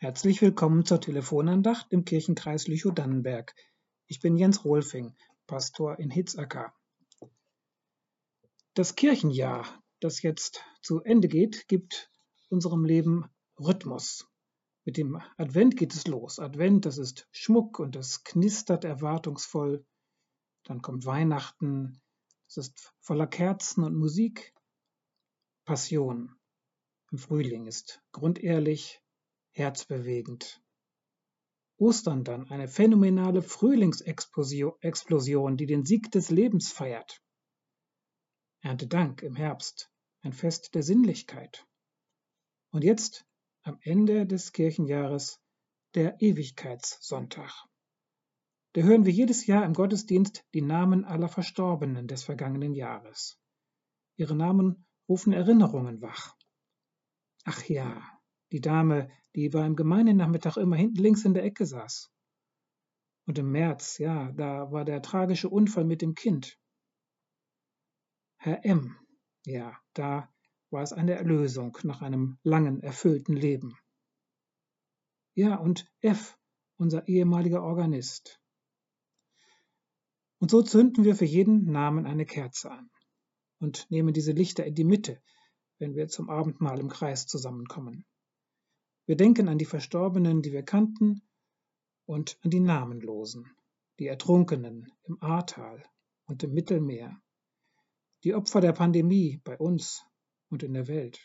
[0.00, 3.52] Herzlich willkommen zur Telefonandacht im Kirchenkreis Lüchow-Dannenberg.
[4.06, 5.16] Ich bin Jens Rolfing,
[5.48, 6.72] Pastor in Hitzacker.
[8.74, 9.66] Das Kirchenjahr,
[9.98, 12.12] das jetzt zu Ende geht, gibt
[12.48, 13.24] unserem Leben
[13.58, 14.30] Rhythmus.
[14.84, 16.38] Mit dem Advent geht es los.
[16.38, 19.84] Advent, das ist Schmuck und das knistert erwartungsvoll.
[20.62, 22.00] Dann kommt Weihnachten,
[22.46, 24.54] es ist voller Kerzen und Musik.
[25.64, 26.36] Passion
[27.10, 29.02] im Frühling ist grundehrlich,
[29.58, 30.62] herzbewegend.
[31.76, 37.22] Ostern dann eine phänomenale Frühlingsexplosion, die den Sieg des Lebens feiert.
[38.60, 39.90] Erntedank im Herbst,
[40.22, 41.66] ein Fest der Sinnlichkeit.
[42.70, 43.24] Und jetzt,
[43.62, 45.40] am Ende des Kirchenjahres,
[45.94, 47.66] der Ewigkeitssonntag.
[48.72, 53.40] Da hören wir jedes Jahr im Gottesdienst die Namen aller Verstorbenen des vergangenen Jahres.
[54.16, 56.36] Ihre Namen rufen Erinnerungen wach.
[57.44, 58.02] Ach ja,
[58.52, 62.10] die Dame, die beim Gemeindennachmittag immer hinten links in der Ecke saß.
[63.28, 66.58] Und im März, ja, da war der tragische Unfall mit dem Kind.
[68.38, 68.96] Herr M.,
[69.44, 70.28] ja, da
[70.70, 73.78] war es eine Erlösung nach einem langen, erfüllten Leben.
[75.34, 76.36] Ja, und F.,
[76.76, 78.40] unser ehemaliger Organist.
[80.40, 82.90] Und so zünden wir für jeden Namen eine Kerze an
[83.60, 85.22] und nehmen diese Lichter in die Mitte,
[85.78, 88.04] wenn wir zum Abendmahl im Kreis zusammenkommen.
[89.08, 91.22] Wir denken an die Verstorbenen, die wir kannten,
[92.04, 93.50] und an die Namenlosen,
[93.98, 95.82] die Ertrunkenen im Ahrtal
[96.26, 97.18] und im Mittelmeer,
[98.22, 100.04] die Opfer der Pandemie bei uns
[100.50, 101.18] und in der Welt,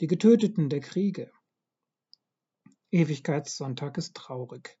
[0.00, 1.32] die Getöteten der Kriege.
[2.90, 4.78] Ewigkeitssonntag ist traurig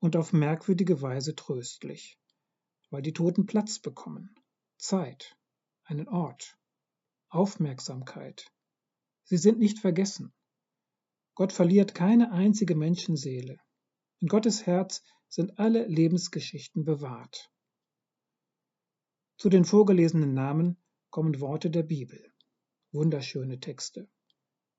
[0.00, 2.18] und auf merkwürdige Weise tröstlich,
[2.90, 4.34] weil die Toten Platz bekommen,
[4.78, 5.36] Zeit,
[5.84, 6.58] einen Ort,
[7.28, 8.52] Aufmerksamkeit.
[9.22, 10.34] Sie sind nicht vergessen.
[11.34, 13.58] Gott verliert keine einzige Menschenseele.
[14.20, 17.50] In Gottes Herz sind alle Lebensgeschichten bewahrt.
[19.38, 20.76] Zu den vorgelesenen Namen
[21.10, 22.32] kommen Worte der Bibel,
[22.92, 24.08] wunderschöne Texte,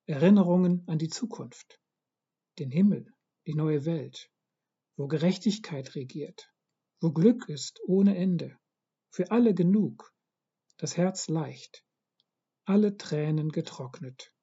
[0.05, 1.79] Erinnerungen an die Zukunft,
[2.59, 3.13] den Himmel,
[3.47, 4.31] die neue Welt,
[4.95, 6.53] wo Gerechtigkeit regiert,
[7.01, 8.57] wo Glück ist ohne Ende,
[9.09, 10.13] für alle genug,
[10.78, 11.83] das Herz leicht,
[12.66, 14.33] alle Tränen getrocknet.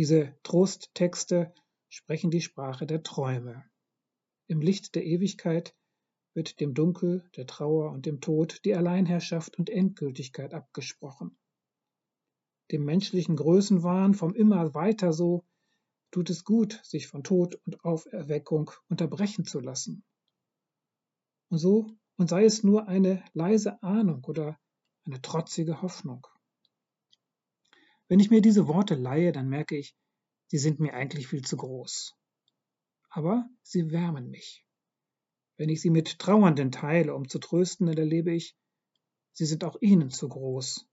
[0.00, 1.52] Diese Trosttexte
[1.90, 3.66] sprechen die Sprache der Träume.
[4.46, 5.76] Im Licht der Ewigkeit
[6.32, 11.38] wird dem Dunkel, der Trauer und dem Tod die Alleinherrschaft und Endgültigkeit abgesprochen.
[12.70, 15.44] Dem menschlichen Größenwahn vom immer weiter so
[16.12, 20.02] tut es gut, sich von Tod und Auferweckung unterbrechen zu lassen.
[21.50, 24.58] Und so, und sei es nur eine leise Ahnung oder
[25.04, 26.26] eine trotzige Hoffnung.
[28.10, 29.94] Wenn ich mir diese Worte leihe, dann merke ich,
[30.48, 32.16] sie sind mir eigentlich viel zu groß.
[33.08, 34.66] Aber sie wärmen mich.
[35.56, 38.56] Wenn ich sie mit Trauernden teile, um zu trösten, dann erlebe ich,
[39.30, 40.88] sie sind auch ihnen zu groß.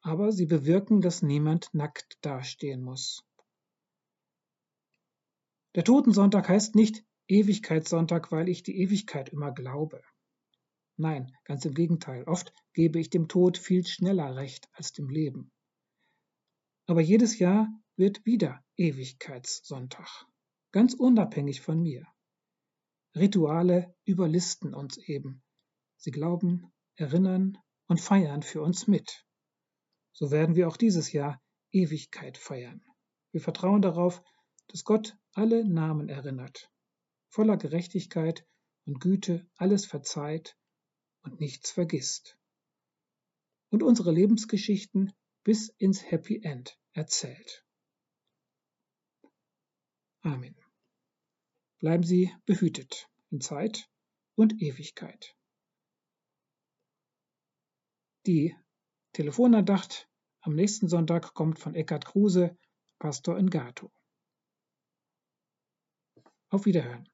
[0.00, 3.24] Aber sie bewirken, dass niemand nackt dastehen muss.
[5.76, 10.02] Der Totensonntag heißt nicht Ewigkeitssonntag, weil ich die Ewigkeit immer glaube.
[10.96, 12.24] Nein, ganz im Gegenteil.
[12.24, 15.53] Oft gebe ich dem Tod viel schneller recht als dem Leben.
[16.86, 20.26] Aber jedes Jahr wird wieder Ewigkeitssonntag,
[20.70, 22.06] ganz unabhängig von mir.
[23.14, 25.42] Rituale überlisten uns eben.
[25.96, 27.56] Sie glauben, erinnern
[27.86, 29.24] und feiern für uns mit.
[30.12, 31.40] So werden wir auch dieses Jahr
[31.72, 32.84] Ewigkeit feiern.
[33.32, 34.22] Wir vertrauen darauf,
[34.68, 36.70] dass Gott alle Namen erinnert,
[37.28, 38.46] voller Gerechtigkeit
[38.84, 40.56] und Güte alles verzeiht
[41.22, 42.38] und nichts vergisst.
[43.70, 45.12] Und unsere Lebensgeschichten
[45.44, 47.64] bis ins Happy End erzählt.
[50.22, 50.56] Amen.
[51.78, 53.90] Bleiben Sie behütet in Zeit
[54.36, 55.36] und Ewigkeit.
[58.26, 58.56] Die
[59.12, 60.08] Telefonandacht
[60.40, 62.56] am nächsten Sonntag kommt von Eckhard Kruse,
[62.98, 63.92] Pastor in Gato.
[66.48, 67.08] Auf Wiederhören.